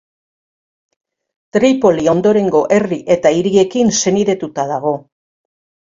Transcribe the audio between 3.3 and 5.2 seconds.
hiriekin senidetuta dago.